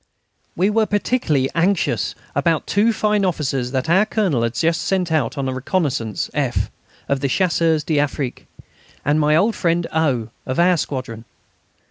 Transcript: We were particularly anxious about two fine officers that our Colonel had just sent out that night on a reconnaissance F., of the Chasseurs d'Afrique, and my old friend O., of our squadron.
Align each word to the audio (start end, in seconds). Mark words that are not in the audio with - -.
We 0.55 0.71
were 0.71 0.87
particularly 0.87 1.51
anxious 1.53 2.15
about 2.33 2.65
two 2.65 2.91
fine 2.91 3.23
officers 3.23 3.69
that 3.69 3.87
our 3.87 4.03
Colonel 4.07 4.41
had 4.41 4.55
just 4.55 4.81
sent 4.81 5.11
out 5.11 5.33
that 5.33 5.37
night 5.37 5.37
on 5.37 5.49
a 5.49 5.53
reconnaissance 5.53 6.27
F., 6.33 6.71
of 7.07 7.19
the 7.19 7.27
Chasseurs 7.29 7.83
d'Afrique, 7.83 8.47
and 9.05 9.19
my 9.19 9.35
old 9.35 9.55
friend 9.55 9.85
O., 9.93 10.29
of 10.47 10.57
our 10.57 10.77
squadron. 10.77 11.25